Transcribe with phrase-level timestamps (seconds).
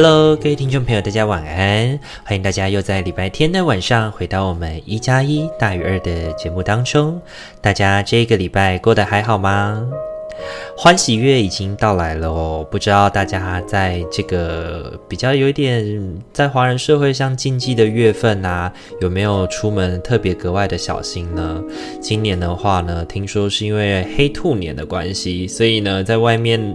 [0.00, 1.98] Hello，各位听众朋友，大家晚安！
[2.22, 7.20] 欢迎大家又在礼拜天的晚上回到我们一加一大于二的节目当中。
[7.60, 9.84] 大家这个礼拜过得还好吗？
[10.76, 15.84] 欢喜月已经到来了哦，不知道大家在这个比较有一点
[16.32, 21.60] 在华人社会上禁忌的月份啊，有没有出门特别格外的小心呢？
[22.00, 26.72] 今年的话呢，听说是因为黑兔年的关系，所以呢，在外面。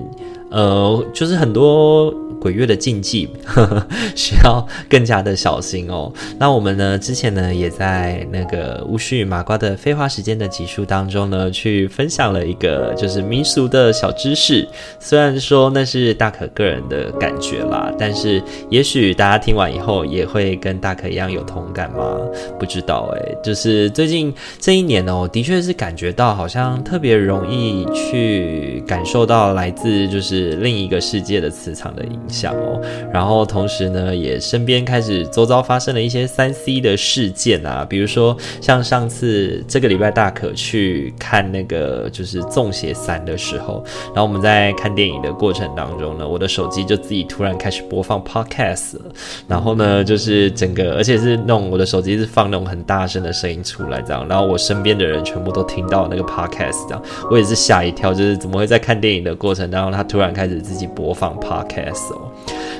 [0.54, 6.12] 呃，就是很多鬼月的禁忌，呵呵，需要更加的小心哦。
[6.38, 14.68] 那我们呢，之前呢，也在那个巫师与麻瓜的废话时间的集数当中呢，去分享了一个就是民俗的小知识。
[15.00, 22.18] 虽然说那是大可个人的感觉啦，但是也许大家听完以后也会跟大可一样有同感吗？
[22.60, 30.43] 不知道哎，就是最近这一年哦，的确是感觉到好像特别容易去感受到来自就是。
[30.52, 49.06] 另一个世界的磁场的影响哦，然后同时呢，也身边开始周遭发生了一些三 C 的事件啊，比如说像上次这个礼拜大可去看那个就是《粽邪三》的时候，然后我们在看电影的过程当中呢，我的手机就自己突然开始播放 Podcast 了，
[49.48, 62.32] 然后呢，就是整个而且是那种我的手机是放那种很大声的声音出来这样，然后我身边的人全部都听到那个 Podcast 这样，我也是吓一跳，就是怎么会在看电影的过程当中，他突然然开始自己播放 podcast 哦，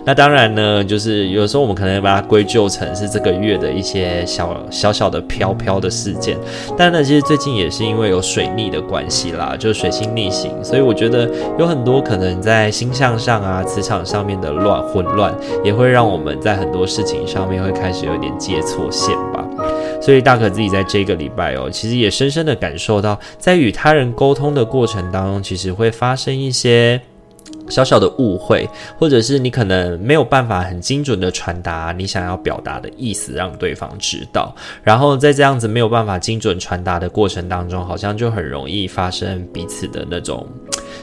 [0.06, 6.38] 那当然呢，就是有时候我们可能把它归咎成是这个月的一些小小小的飘飘的事件，
[6.78, 11.30] 但呢，其实最近也是因为有水逆的关系啦，就是水星逆行，所以我觉得
[11.60, 19.46] 有很多可能在星象上啊、磁场上面的乱混乱，也会让我们在很多事情上面会开始有点接错线吧。
[20.02, 27.00] 所以大可自己在这个礼拜哦，其实也深深的感受到，在与他人沟通的过程当中，其实会发生一些。
[27.70, 34.54] 小小的误会，或者是你可能没有办法很精准的传达你想要表达的意思，让对方知道。
[34.84, 40.46] 然后在这样子没有办法精准传达的过程当中，好像就很容易发生彼此的那种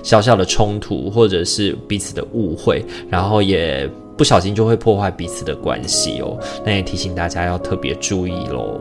[0.03, 6.39] 小小的冲突，或者是彼此的误会，然后也不小心就会破坏彼此的关系哦。
[6.65, 8.81] 那也提醒大家要特别注意喽。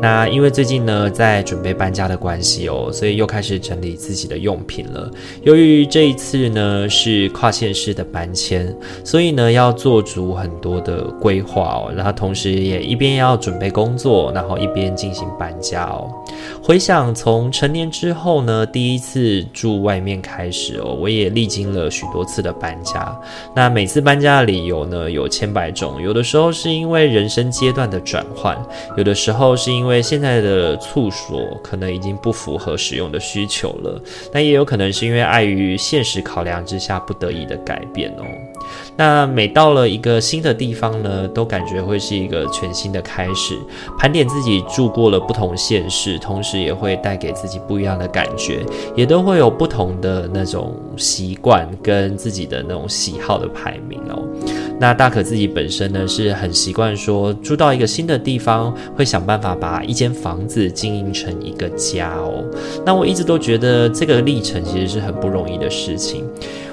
[0.00, 5.10] 那因为最近呢，在准备搬家的关系哦，所以又开始整理自己的用品了。
[5.42, 8.74] 由于这一次呢是跨县市的搬迁，
[9.04, 16.10] 所以呢要做足很多的规划哦，然后同时也一边要准备工作，然后一边进行搬家哦。
[16.62, 23.18] 回想从成年之后呢，第一次住外面开始哦，我也历经了许多次的搬家。
[23.54, 28.56] 那每次搬家的理由呢，有千百种，有的时候是因为人生阶段的转换，
[28.96, 34.00] 有的时候是因为现在的处所可能已经不符合使用的需求了，
[34.32, 38.24] 但也有可能是因为碍于现实考量之下不得已的改变哦。
[38.96, 43.58] 那每到了一个新的地方呢，都感觉会是一个全新的开始，
[43.98, 48.64] 盘点自己住过了不同县市，同时也会带给自己不一样的感觉，
[48.94, 54.22] 也都会有不同的那种习惯跟自己的那种喜好的排名哦。
[54.78, 62.42] 那大可自己本身呢，是很习惯说住到一个新的地方，会想办法把一间房子经营成一个家哦。
[62.84, 66.24] 那我一直都觉得这个历程其实是很不容易的事情。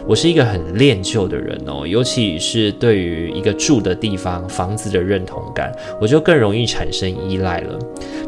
[0.06, 7.80] 我是一个很恋旧的人哦，尤其是对于一个住的地方、房子的认同感，我就更容易产生依赖了。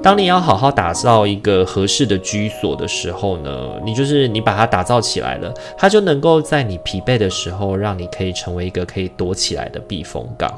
[0.02, 10.50] 当你要好好打造一个合适的居所的时候呢，你就是你把它打造起来了，它就能够在你疲惫的时候，让你可以成为一个可以躲起来的避风港。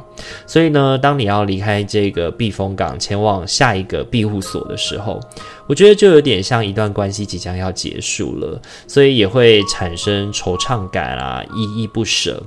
[0.45, 5.19] 所以呢，当你要离开这个避风港，前往下一个庇护所的时候，
[5.67, 12.41] 我觉得就有点像一段关系即将要结束了，所以也会产生惆怅感啊，依依不舍。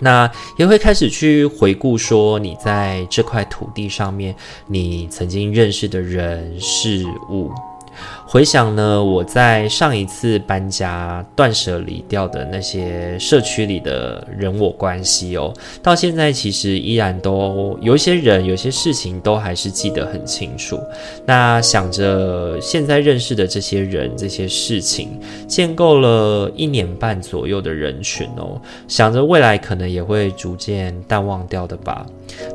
[0.00, 4.34] 那也会开始去回顾说，你在这块土地上面，
[4.66, 7.50] 你曾经认识的人事物。
[8.34, 20.76] 回想呢，我在上一次搬家断舍离掉的那些社区里的人我关系哦，到现在其实依然都有一些人、有些事情都还是记得很清楚。
[21.24, 25.16] 那想着现在认识的这些人、这些事情，
[25.46, 32.04] 建构了一年半左右的人群哦，想着未来可能也会逐渐淡忘掉的吧。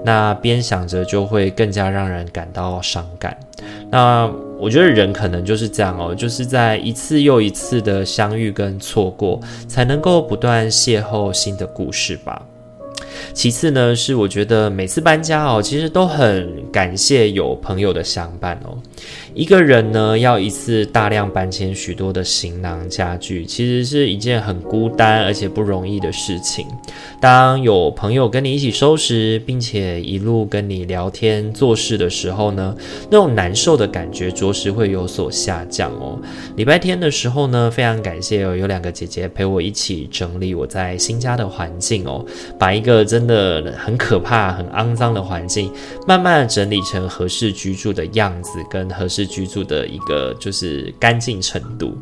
[0.04, 3.40] 那边想着就会更加让人感到伤感。
[3.90, 4.30] 那
[4.60, 12.42] 我觉得人可能就是这样哦，就是在一次又一次的相遇跟错过，才能够不断邂逅新的故事吧。
[13.34, 18.78] 其次呢，是我觉得每次搬家哦，其实都很感谢有朋友的相伴哦。
[19.34, 26.66] 一个人呢，要一次大量搬迁许多的行囊家具，其实是一件很孤单而且不容易的事情。
[27.20, 32.76] 当有朋友跟你一起收拾，并且一路跟你聊天做事的时候呢，
[33.10, 36.20] 那种难受的感觉着实会有所下降哦。
[36.56, 42.26] 礼拜天的时候呢，非常感谢有两个姐姐陪我一起整理我在新家的环境哦，
[42.58, 45.72] 把一个真的很可怕、很肮脏的环境，
[46.08, 49.30] 慢慢整理成合适居住的样子跟合适。
[49.30, 51.96] 居住的一个就是干净程度。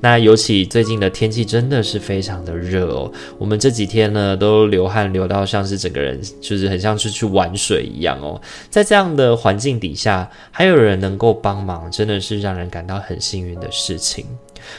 [0.00, 8.40] 那尤其最近的天气真的是非常的热哦，我们这几天呢都流汗流到像是整个人就是很像是去玩水一样哦。
[8.70, 14.24] 在这样的环境底下，还有人能够帮忙，真的是让人感到很幸运的事情。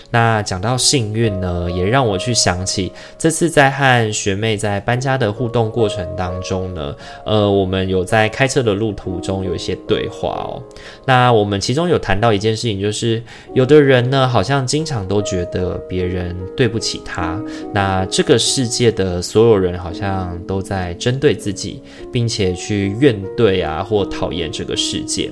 [0.10, 6.95] 那讲到幸运呢，也让我去想起这次在和学妹在搬家的互动过程当中呢，
[7.25, 10.62] 呃，我们有在开车的路途中有一些对话哦。
[11.06, 13.22] 那我们其中有谈到一件事情，就是
[13.54, 17.42] 有的人呢，好像经常都觉得别人对不起他，
[17.74, 21.81] 那这个世界的所有人好像都在针对自己，
[22.12, 25.31] 并且去怨怼啊或讨厌这个世界。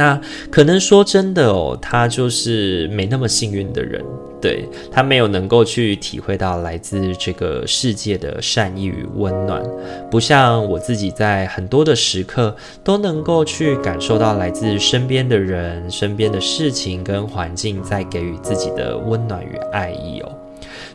[0.00, 0.18] 那
[0.50, 4.02] 可能说真的哦，他就是没那么幸运的人，
[4.40, 9.62] 对，他没有能够去体会到来自这个世界的善意与温暖，
[10.10, 20.32] 不像我自己在很多的时刻都能够去感受到来自身边的人、身边的事情跟环境在给予自己的温暖与爱意哦。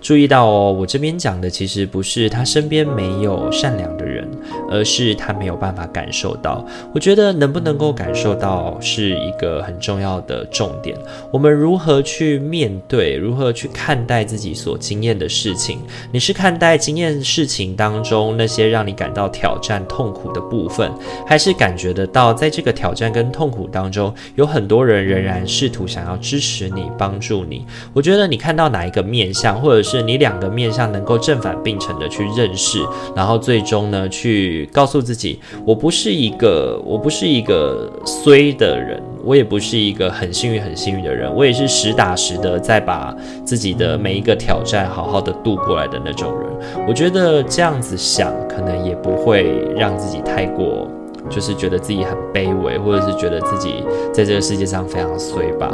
[0.06, 4.30] 注意到哦，我这边讲的其实不是他身边没有善良的人，
[4.69, 6.63] 而是他没有办法感受到。
[6.94, 10.96] 我觉得能不能够感受到是一个很重要的重点。
[11.31, 15.80] 我们如何去面对，如何去看待自己所经验的事情？
[16.12, 20.92] 你是看待经验事情当中那些让你感到挑战、痛苦的部分，
[21.25, 27.66] 还是感觉得到在这个挑战跟痛苦当中，有很多人仍然试图想要支持你、帮助你？
[27.92, 29.94] 我觉得你看到哪一个面相，或者是。
[29.95, 32.80] 是你两个面向能够正反并成的去认识，
[33.15, 43.15] 然后最终呢，去告诉自己，我不是一个，我不是一个衰的人，我也不是一个很幸运很幸运的人，我也是实打实的在把
[43.45, 46.86] 自己的每一个挑战好好的度过来的那种人。
[46.88, 50.88] 我觉得这样子想，可能也不会让自己太过。
[51.27, 53.81] 就是觉得自己很卑微，或者是觉得自己
[54.13, 55.71] 在这个世界上非常衰吧。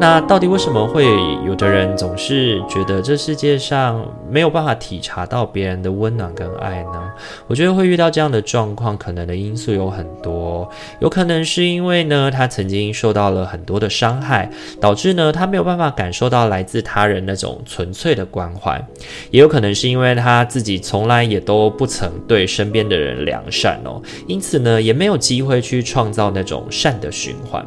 [0.00, 1.06] 那到底为什么会
[1.46, 7.00] 有的人总是觉得这世界上没有办法体察到别人的温暖跟爱呢？
[7.46, 10.68] 我觉得会遇到这样的状况，可能的因素有很多。
[10.98, 14.50] 有可能是因为呢，他曾经受到了很多的伤害，
[14.80, 18.84] 导致呢他没有办法感受到来自他人那种纯粹的关怀。
[19.30, 24.72] 也有可能是因为他自己从来也都不曾对身边的人良善哦，因此呢。
[24.82, 27.62] 也没有机会去创造那种善的循环，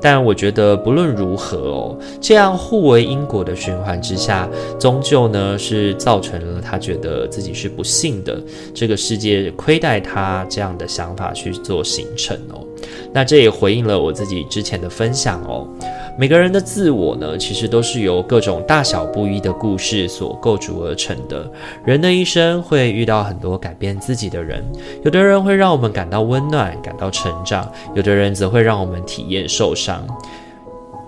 [0.00, 4.48] 但我觉得不论如何哦，这样互为因果的循环之下，
[4.80, 8.42] 终究呢是造成了他觉得自己是不幸的，
[8.74, 12.66] 这个世界亏待他这样的想法去做形成哦。
[13.12, 15.66] 那这也回应了我自己之前的分享哦。
[16.18, 21.50] 每个人的自我呢，其实都是由各种大小不一的故事所构筑而成的。
[21.84, 24.62] 人的一生会遇到很多改变自己的人，
[25.04, 30.06] 有的人会让我们感到温暖、感到成长，有的人则会让我们体验受伤。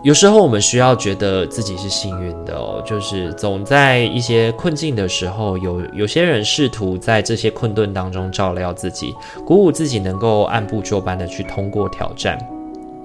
[0.04, 9.14] 有时候我们需要觉得自己是幸运的哦，就是总在一些困境的时候，有有些人试图在这些困顿当中照料自己，
[9.46, 12.38] 鼓舞自己能够按部就班的去通过挑战。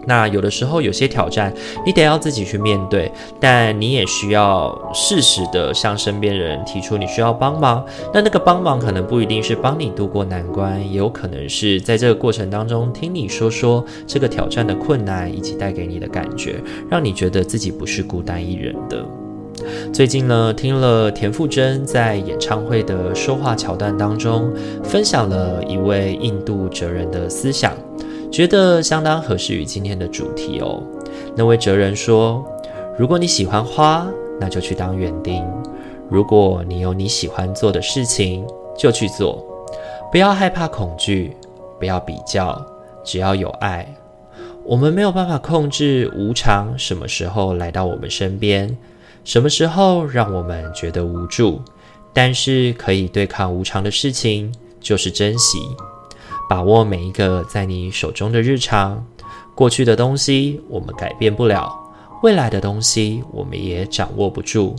[0.10, 1.54] 那有的时候，有些挑战
[1.86, 7.86] 你得要自己去面对，但你也需要适时的向身边人提出你需要帮忙。
[8.12, 16.56] 那那个帮忙可能不一定是帮你度过难关，也有可能是在这个过程当中听你说说这个挑战的困难以及带给你的感觉，
[16.90, 19.06] 让你觉得自己不是孤单一人的。
[19.94, 24.52] 最近呢，听了田馥甄在演唱会的说话桥段当中，
[24.84, 27.74] 分享了一位印度哲人的思想。
[28.32, 30.82] 觉得相当合适于今天的主题哦。
[31.36, 32.46] 那位哲人说
[32.98, 34.08] ：“如果你喜欢花，
[34.40, 35.44] 那就去当园丁；
[36.10, 38.46] 如果你有你喜欢做的事情，
[38.78, 39.46] 就去做。
[40.12, 41.36] 不要害怕恐惧，
[41.80, 42.60] 不要比较，
[43.04, 43.88] 只要有爱。
[44.64, 48.78] 我们没有办法控制无常什么时候来到我们身边，
[49.24, 51.60] 什么时候让我们觉得无助。
[52.14, 55.60] 但是可以对抗无常的事情，就是珍惜，
[56.50, 59.06] 把握每一个在你手中的日常。
[59.56, 61.72] 过去的东西我们改变不了，
[62.24, 64.76] 未来的东西我们也掌握不住。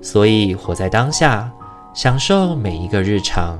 [0.00, 1.52] 所以活在当下，
[1.92, 3.58] 享受每一个日常，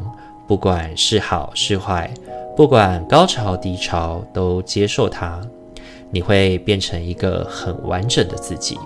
[0.48, 2.10] 不管是好是坏，
[2.56, 5.38] 不管高潮低潮，都接受它。
[6.10, 8.78] 你会变成一个很完整的自己。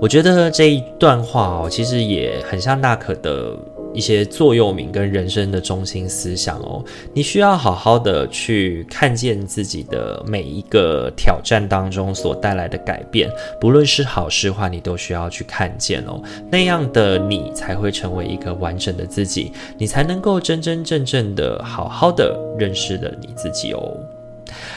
[0.00, 3.56] 我觉得这一段话哦，其实也很像大可的
[3.94, 6.84] 一些座右铭跟人生的中心思想哦。
[7.12, 13.30] 你需要好好的去看见自己的每一个挑战当中所带来的改变，
[13.60, 16.20] 不论是好是坏，你都需要去看见哦。
[16.50, 23.96] 那样的你才会成为一个完整的自己，你才能够真真正正的好好的认识了你自己哦。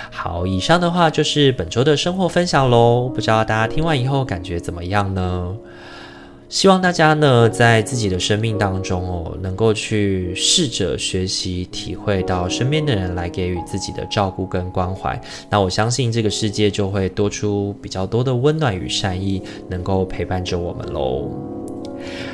[0.09, 3.07] 好，以上的话就是本周的生活分享喽。
[3.07, 5.55] 不知道大家听完以后感觉怎么样呢？
[6.51, 15.19] 希望大家呢在自己的生命当中哦，能够去试着学习体会到身边的人来给予自己的照顾跟关怀。
[15.49, 21.31] 那我相信这个世界就会多出比较多的温暖与善意，能够陪伴着我们喽。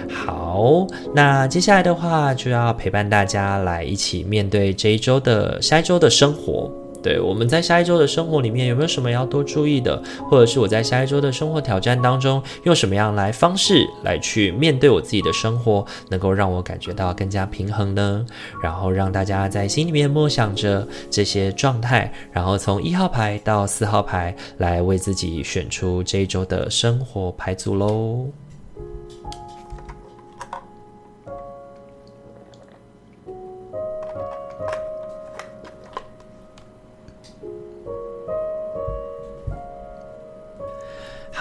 [0.09, 6.71] 好，那接下来的话就要陪伴大家来一起面对这一周的下一周的生活。
[7.01, 10.01] 对，我们在下一周的生活里面有没有什么要多注意的？
[10.29, 18.25] 或者是我在下一周的生活挑战当中，用什么样来方式来去面对我自己的生活，能够让我感觉到更加平衡呢？
[18.61, 28.25] 然后让大家在心里面默想着这些状态，然后从一号牌到四号牌来为自己选出这一周的生活牌组喽。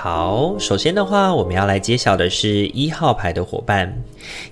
[0.08, 3.92] 好，首先的话，我们要来揭晓的是一号牌的伙伴。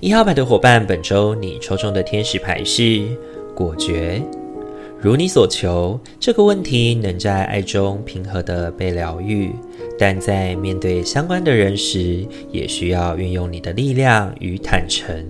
[0.01, 3.07] 一号牌的伙伴，本周你抽中的天使牌是
[3.55, 4.21] 果决，
[4.99, 5.97] 如你所求。
[6.19, 9.53] 这个问题能在爱中平和地被疗愈，
[9.97, 15.25] 但在面对相关的人时，也需要运用你的力量与坦诚。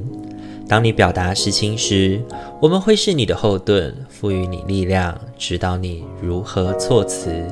[0.66, 2.18] 当你表达事情时，
[2.62, 7.44] 我们会是你的后盾，赋予你力量，指导你如何措辞。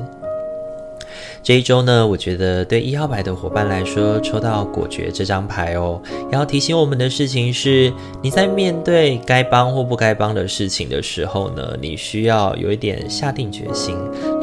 [1.43, 13.93] 这一周呢，我觉得对一号牌的伙伴来说，抽到果决这张牌哦，要提醒我们的事情是，你在面对该帮或不该帮的事情的时候呢，你需要有一点下定决心。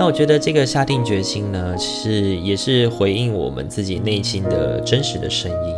[0.00, 5.74] 那我觉得这个下定决心呢，是也是回应我们自己内心的真实的声音。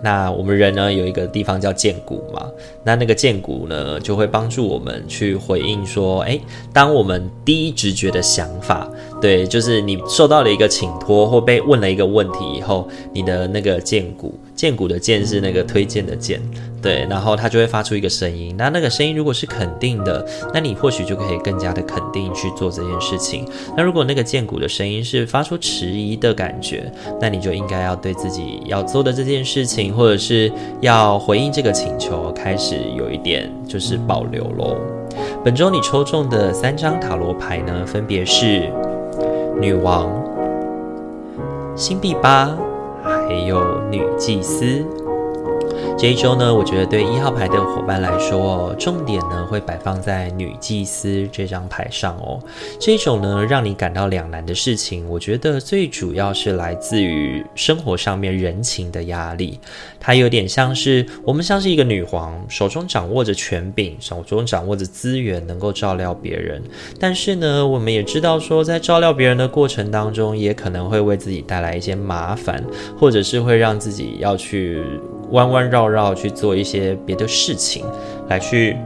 [0.00, 2.48] 那我们人呢，有一个地方叫荐骨嘛，
[2.84, 6.40] 那那个荐骨呢，就会帮助我们去回应说，诶，
[6.72, 8.88] 当我们第一直觉的想法，
[9.20, 14.38] 对，就是你受到了一个请托或被问了一个问题以后，你的那个荐骨。
[14.54, 16.40] 荐骨的荐是那个推荐的荐，
[16.80, 18.54] 对，然后它就会发出一个声音。
[18.56, 23.44] 那那个声音如果是肯定的，那你或许就可以更加的肯定去做这件事情。
[23.76, 34.76] 那如果那个荐骨的声音是发出迟疑的感觉，那你就应该要对自己要做的这件事情，或者是要回应这个请求，开始有一点就是保留喽。
[35.44, 38.70] 本周你抽中的三张塔罗牌呢，分别是
[39.60, 40.08] 女王、
[41.74, 42.56] 星币八。
[43.34, 45.03] 还有女祭司。
[45.96, 52.38] 这一周呢，我觉得对一号牌的伙伴来说，重点呢会摆放在女祭司这张牌上哦。
[52.78, 59.58] 这种呢让你感到两难的事情，我觉得最主要是来自于生活上面人情的压力。
[59.98, 66.62] 它有点像是我们像是一个女皇，手中掌握着权柄，手中掌握着资源，能够照料别人。
[67.00, 72.62] 但是呢，我们也知道说，在照料别人的过程当中，也可能会为自己带来一些麻烦，
[72.98, 74.82] 或者是会让自己要去
[75.34, 77.84] 弯弯绕绕去做一些别的事情，
[78.28, 78.76] 来去，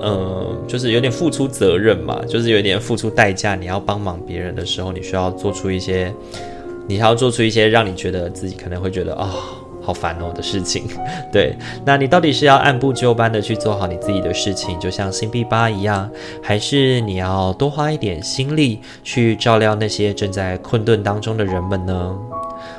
[0.00, 3.54] 嗯，就是有点付出责任嘛，就是有点付出代价。
[3.54, 6.12] 你要帮忙别人的时候，你需要做出一些，
[6.88, 9.30] 你还要做出一些让你觉得自己可能会觉得啊。
[9.86, 10.84] 好烦哦的事情，
[11.30, 11.54] 对，
[11.84, 16.10] 那你到底是要按部就班的去做好你自己的事情，就像星币八一样，
[16.42, 22.16] 还是你要多花一点心力去照料那些正在困顿当中的人们呢？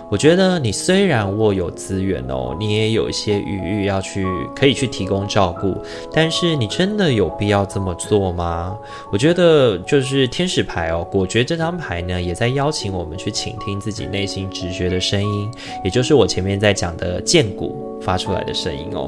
[0.09, 5.75] 我觉得你虽然握有资源哦，你也有一些余裕要去可以去提供照顾，
[6.13, 8.77] 但是你真的有必要这么做吗？
[9.11, 15.51] 我觉得就是天使牌哦，果决这张牌呢，也在邀请我们去倾听自己内心直觉的声音，
[15.83, 19.07] 也就是我前面在讲的荐骨发出来的声音哦。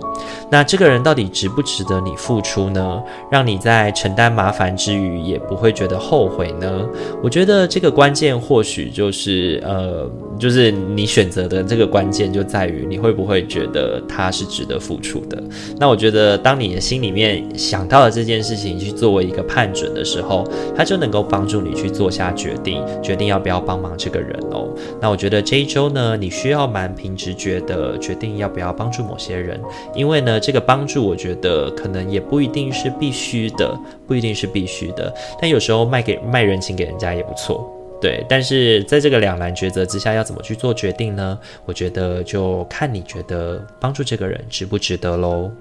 [0.50, 3.02] 那这个人到底值不值得你付出呢？
[3.32, 6.86] 让你在承担麻烦之余也不会觉得后悔呢？
[7.24, 15.42] 我觉得这个关键或许就是呃，就是你选择的这个关键就在于你会不会觉得他是值得付出的。
[15.80, 20.44] 那我觉得当你的心里面想到了这件事情去作为一个判准的时候，
[20.76, 24.68] 他就能够帮助你去做下决定，决定要不要帮忙这个人哦。
[25.00, 29.62] 那我觉得这一周呢，你需要蛮凭直觉的决定要不要帮帮助某些人，
[29.94, 33.78] 因为呢，这个帮助我觉得可能也不一定是必须的，
[34.08, 37.70] 不一定是必须的，但有时候卖给卖人情给人家也不错。
[38.00, 41.38] 对，但是在这个两难抉择之下，要怎么去做决定呢？
[41.66, 45.52] 我觉得就看你觉得帮助这个人值不值得喽。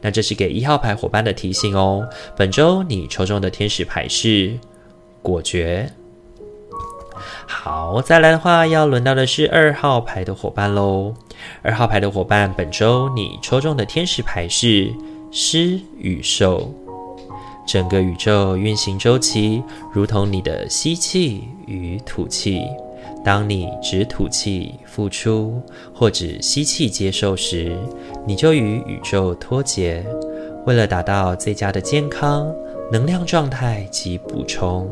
[0.00, 2.04] 那这是给一号牌伙伴的提醒哦。
[2.36, 4.58] 本周你抽中的天使牌是
[5.22, 5.88] 果决。
[7.46, 11.14] 好，再来的话，要轮到的是二号牌的伙伴喽。
[11.62, 14.92] 二号牌的伙伴，本周你抽中的天使牌是
[15.30, 16.72] 狮与兽。
[17.66, 22.66] 整个宇宙运行周期如同你的吸气与吐气。
[23.24, 25.62] 当你只吐气付出，
[25.94, 27.76] 或只吸气接受时，
[28.26, 30.04] 你就与宇宙脱节。
[30.66, 32.52] 为了达到最佳的健康、
[32.92, 34.86] 能量状态及补充，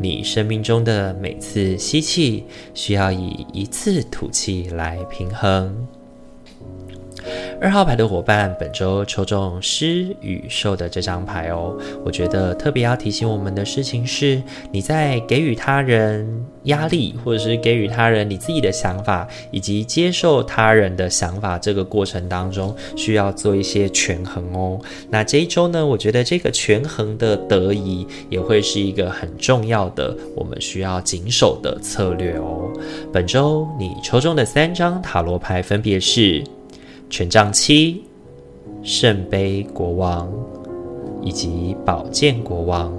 [0.00, 5.86] 你生命中的每次吸气需要以一次吐气来平衡。
[7.60, 11.76] 二号牌的伙伴，本周抽中狮与兽的这张牌哦。
[12.04, 24.80] 我觉得特别要提醒我们的事情是，你在给予他人压力，或者是给予他人你自己的想法，以及接受他人的想法这个过程当中，需要做一些权衡哦。
[25.08, 32.68] 那这一周呢，我觉得这个权衡的得宜也会是一个很重要的，我们需要谨守的策略哦。
[33.12, 36.42] 本周你抽中的三张塔罗牌分别是。
[37.12, 38.02] 权杖七、
[38.82, 40.32] 圣杯国王
[41.20, 42.90] 以及宝剑国王。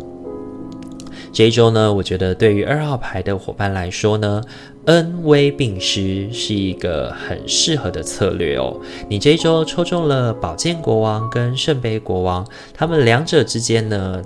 [1.31, 4.39] 这一周呢，我觉得对于二号牌的伙伴来说呢，
[4.85, 8.79] 恩威并施是一个很适合的策略哦。
[9.09, 14.21] 你这一周抽中了宝剑国王跟圣杯国王，他们两者之间呢，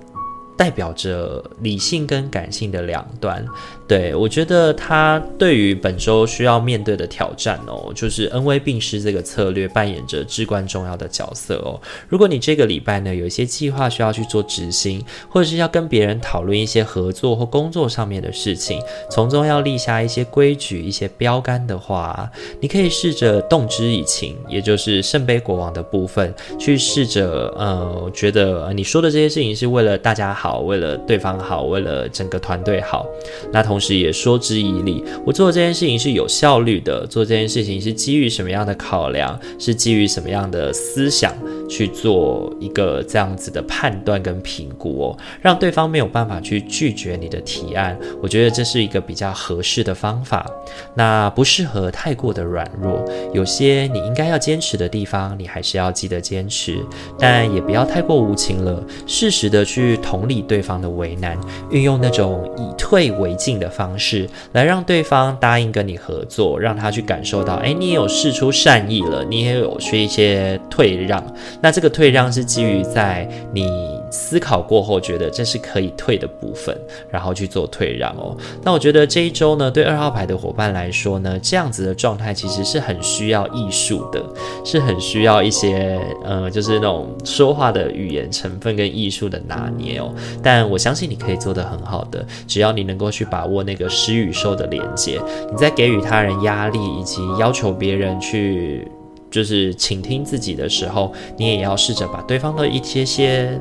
[0.58, 3.46] 代表着理性跟感性的两端。
[3.88, 11.80] 对，我觉得他对于本周需要面对的挑战哦，就是恩威并施这个策略扮演着至关重要的角色哦。
[12.10, 33.06] 如果你这个礼拜呢，有一些计划需要去做执行，或者是要跟别人讨论一些合作或工作上面的事情，从中要立下一些规矩、一些标杆的话，你可以试着动之以情，也就是圣杯国王的部分，去试着呃，觉得你说的这些事情是为了大家好，好为了对方好，为了整个团队好，
[33.52, 33.68] 那。
[33.68, 41.34] 同时也说之以理，我做这件事情是有效率的，做这件事情是基于什么样的考量，是基于什么样的思想
[41.70, 50.50] 去做一个这样子的判断跟评估哦，让对方没有办法去拒绝你的提案，我觉得这是一个比较合适的方法。
[50.96, 56.78] 那不适合太过的软弱，有些你应该要坚持的地方，你还是要记得坚持，
[57.20, 61.38] 但也不要太过无情了，适时的去同理对方的为难，
[61.70, 63.68] 运用那种以退为进的。
[63.78, 71.24] 方式来让对方答应跟你合作，让他去感受到，哎，你也有试出善意了，你也有去一些退让。
[71.62, 76.76] 那这个退让是基于在你思考过后觉得这是可以退的部分，
[77.12, 78.36] 然后去做退让哦。
[78.64, 84.26] 那我觉得这一周呢，对二号牌的伙伴来说呢，这样子的状态其实是很需要艺术的，
[84.66, 90.12] 是很需要一些呃，就是那种说话的语言成分跟艺术的拿捏哦。
[90.42, 93.64] 但我相信你可以做得很好的，只要你能够去把握。
[93.68, 95.20] 那个狮与兽的连接，
[95.52, 98.88] 你在给予他人压力以及要求别人去
[99.30, 103.60] 就是倾听自己的时候，你也要试着把对方的一些些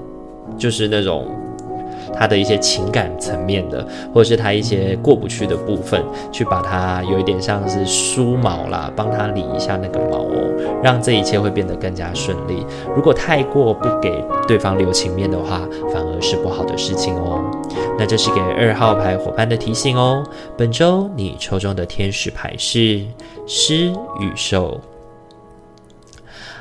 [0.58, 1.26] 就是那种
[2.14, 12.64] 他的一些情感层面的，或者是他一些过不去的部分，去把它有一点像是梳毛啦，帮他理一下那个毛哦，让这一切会变得更加顺利。
[12.94, 15.60] 如果太过不给对方留情面的话，
[15.92, 17.44] 反而是不好的事情哦。
[17.98, 20.22] 那这是给二号牌伙伴的提醒哦。
[20.56, 23.02] 本周你抽中的天使牌是
[23.46, 24.80] 狮与兽。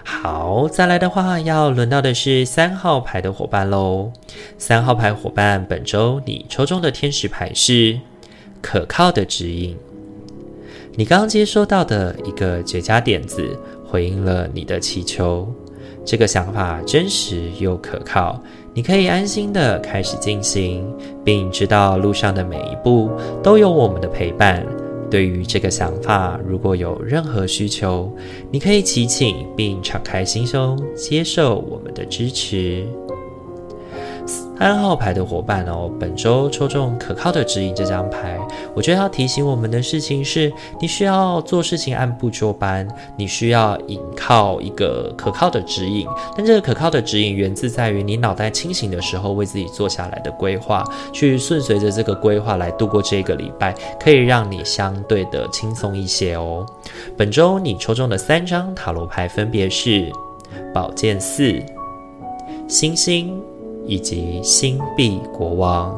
[0.08, 4.12] 好，再来的话，要轮到的是三号牌的伙伴喽。
[4.56, 8.00] 三号牌伙伴，本周你抽中的天使牌是
[8.62, 9.76] 可靠的指引。
[10.96, 15.52] 你刚接收到的一个绝佳点子，回应了你的祈求。
[16.06, 18.40] 这个想法真实又可靠，
[18.76, 20.86] 你可以安心的开始进行，
[21.24, 23.10] 并知道路上的每一步
[23.42, 24.64] 都有我们的陪伴。
[25.16, 28.14] 对于这个想法，如果有任何需求，
[28.52, 32.86] 你可以祈请并敞开心胸接受我们的支持。
[34.58, 38.40] 三号牌的伙伴哦，本周抽中可靠的指引这张牌，
[38.74, 46.08] 我觉得要提醒我们的事情是，你需要做事情按部就班，你需要依靠一个可靠的指引。
[46.36, 56.66] 但这个可靠的指引源自在于你脑袋清醒的时候为自己做下来的规划，去顺随着这个规划来度过这个礼拜，可以让你相对的轻松一些哦。
[57.16, 60.12] 本周你抽中的三张塔罗牌分别是
[60.74, 61.62] 宝剑四、
[62.68, 63.40] 星星。
[63.88, 65.96] 以及星币国王，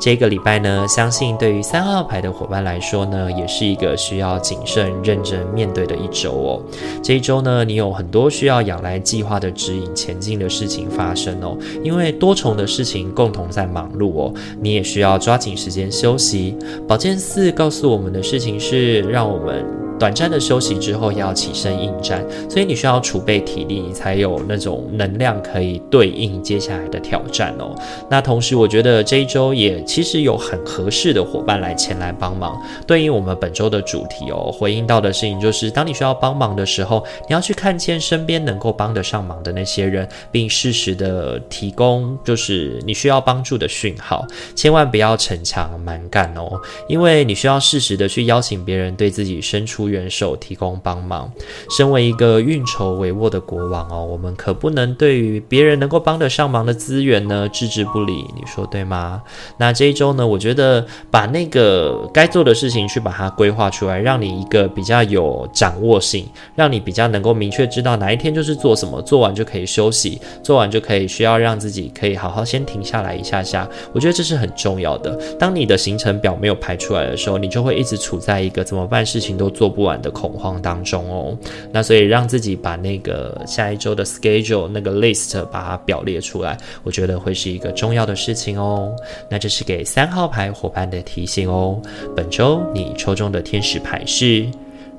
[0.00, 6.62] 这个礼拜呢，相信对于三号牌的伙伴来说呢，也是一个需要谨慎、认真面对的一周哦。
[7.02, 16.56] 这一周呢，你有很多需要仰赖计划的指引前进的事情发生哦，因为多重的事情共同在忙碌哦，你也需要抓紧时间休息。
[16.86, 19.83] 宝剑四告诉我们的事情是，让我们。
[19.98, 27.74] 短暂的休息之后要起身应战，所以你需要储备体力，你才有那种能量可以对应接下来的挑战哦。
[28.10, 34.50] 那同时，我觉得这一周也其实有很合适的伙伴来前来帮忙，对应我们本周的主题哦。
[34.52, 51.30] 回应到的事情就是，当你需要帮忙的时候，你要去看见身边能够帮得上忙的那些人，并适时的提供就是你需要帮助的讯号，千万不要逞强蛮干哦，因为你需要适时的去邀请别人对自己伸出援手提供帮忙。
[51.70, 58.12] 身为一个运筹帷幄的国王哦，我们可不能对于别人能够帮得上忙的资源呢置之不理。
[58.34, 59.22] 你说对吗？
[59.58, 73.68] 那这一周呢，我觉得把那个该做的事情去把它规划出来，让你一个比较有掌握性，让你比较能够明确知道哪一天就是做什么，做完就可以休息，做完就可以需要让自己可以好好先停下来一下下。
[73.92, 75.18] 我觉得这是很重要的。
[75.38, 81.36] 当你的行程表没有排出来的时候，你就会一直处在一个怎么办事情都做不完的恐慌当中哦，
[81.72, 88.94] 那所以让自己把那个下一周的 schedule 那个 list 把它表列出来，我觉得会是一个重要的事情哦。
[89.28, 91.80] 那这是给三号牌伙伴的提醒哦。
[92.14, 94.46] 本周你抽中的天使牌是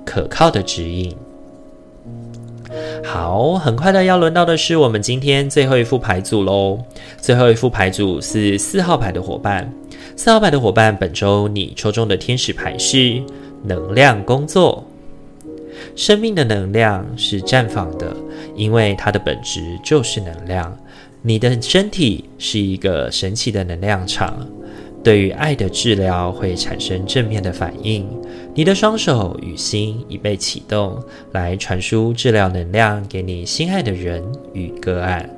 [0.06, 1.16] 可靠的指引。
[3.04, 6.78] 好，很快的要轮到的是我们今天最后一副牌组喽。
[7.22, 9.72] 最后一副牌组是四号牌的伙伴，
[10.18, 13.22] 四号牌的伙伴，本周你抽中的天使牌是。
[13.66, 14.86] 能量工作，
[15.96, 18.16] 生命的能量是绽放的，
[18.56, 20.78] 因为它的本质就是能量。
[21.22, 24.48] 你的身体是一个神奇的能量场，
[25.04, 28.08] 对于爱的治疗会产生正面的反应。
[28.54, 31.02] 你的双手与心已被启动，
[31.32, 34.24] 来传输治疗能量给你心爱的人
[34.54, 35.30] 与个案。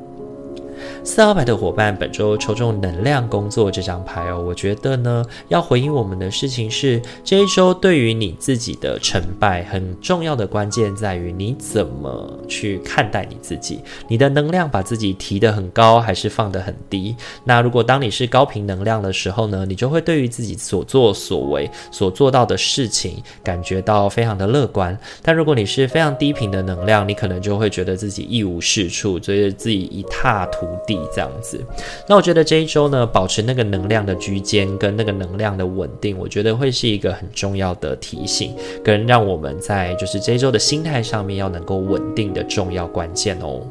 [1.08, 4.44] 四号牌的伙伴，本周抽中能量工作这张牌哦。
[4.46, 13.80] 我觉得呢，要回应我们的事情是，这一周对于你自己的成败，很重要的关键在于你怎么去看待你自己。
[14.10, 17.16] 你的能量把自己提得很高，还是放得很低？
[17.46, 24.96] 那如果当你是高频能量的时候呢，你就会对于自己所作所为、所做到的事情，感觉到非常的乐观。
[25.24, 30.97] 但如果你是非常低频的能量，你可能就会觉得自己一无是处，觉得自己一塌涂地。
[31.14, 31.64] 这样子，
[32.08, 43.62] 那我觉得这一周呢，保持那个能量的居间跟那个能量的稳定，我觉得会是一个很重要的提醒，跟让我们在就是这一周的心态上面要能够稳定的重要关键哦。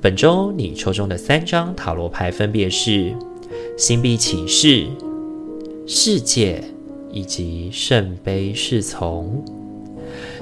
[0.00, 3.12] 本周你抽中的三张塔罗牌分别是
[3.76, 4.86] 星币骑士、
[5.86, 6.62] 世界
[7.10, 9.57] 以及圣杯侍从。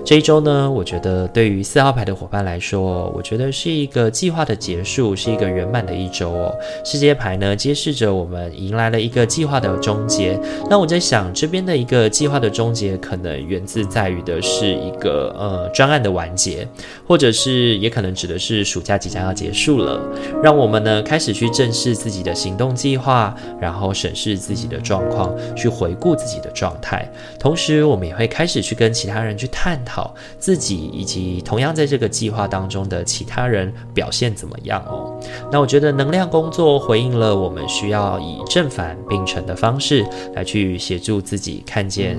[0.06, 6.54] 这一周呢，我觉得对于四号牌的伙伴来说，我觉得是一个计划的结束，是一个圆满的一周哦。
[6.84, 10.38] 世界牌呢，揭示着我们迎来了一个计划的终结。
[10.70, 16.64] 那我在想，这边的一个计划的终结，可能源自在于的是一个呃专案的完结，
[17.04, 20.00] 或者是也可能指的是暑假即将要结束了，
[20.40, 27.10] 让我们呢开始去正视自己的行动计划，然后审视自己的状况，去回顾自己的状态。
[27.40, 35.18] 同时，我们也会开始去跟其他人去探讨好自己以及同样在这个计划当中的其他人表现怎么样哦。
[35.50, 40.04] 那我觉得能量工作回应了我们需要以正反并存的方式
[40.34, 42.18] 来去协助自己看见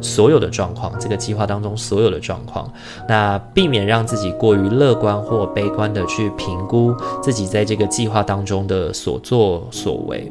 [0.00, 2.70] 所有的状况，这个计划当中所有的状况，
[3.08, 10.30] 那避免让自己过于乐观或悲观的去评估自己在这个计划当中的所作所为。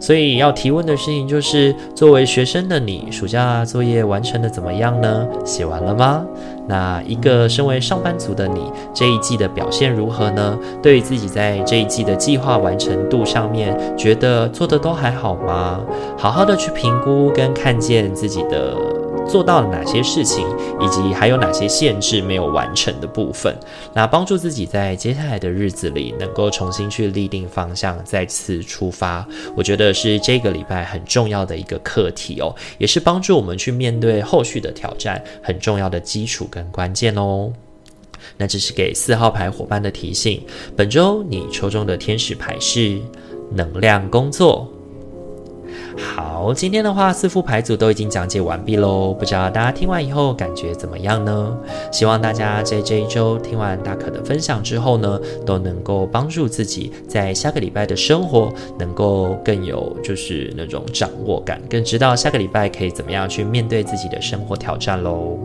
[0.00, 5.26] 所以要提问的事情就是：作为学生的你，暑假作业完成的怎么样呢？
[5.44, 6.24] 写完了吗？
[6.68, 10.58] 那一个身为上班族的你，这一季的表现如何呢？
[10.82, 15.80] 对于自己在这一季的计划完成度上面，觉得做的都还好吗？
[16.16, 18.74] 好好的去评估跟看见自己的。
[19.28, 20.46] 做到了哪些事情，
[20.80, 23.54] 以及还有哪些限制没有完成的部分，
[23.92, 29.26] 那帮助自己在接下来的日子里能够重新去立定方向，再次出发。
[29.56, 37.52] 我觉得是这个礼拜很重要的一个课题哦，也是帮助我们去面对后续的挑战很重要的基础跟关键哦。
[38.36, 40.42] 那这是给四号牌伙伴的提醒。
[40.76, 42.98] 本周你抽中的天使牌是
[43.50, 44.70] 能量工作。
[45.98, 49.12] 好，今天的话，四副牌组都已经讲解完毕喽。
[49.14, 51.56] 不知道大家听完以后感觉怎么样呢？
[51.90, 65.38] 希望大家在这一周听完大可的分享之后呢，都能够帮助自己在下个礼拜的生活能够更有就是那种掌握感，更知道下个礼拜可以怎么样去面对自己的生活挑战喽。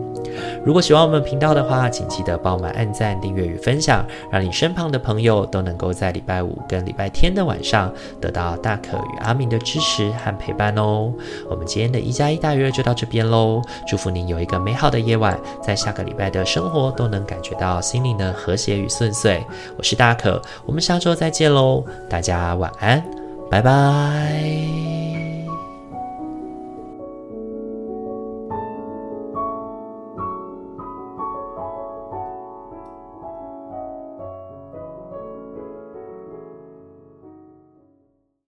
[0.64, 11.12] 如果喜欢我们频道的话，请记得帮我们按赞、订阅与分享，让你身旁的朋友都能够在礼拜五跟礼拜天的晚上得到大可与阿明的支持和陪伴哦。
[11.48, 19.44] 我们今天的一加一大于二就到这边喽，祝福您有一个美好的夜晚，在下个礼拜的生活都能感觉到心灵的和谐与顺遂。
[19.76, 23.02] 我是大可，我们下周再见喽，大家晚安，
[23.50, 25.41] 拜拜。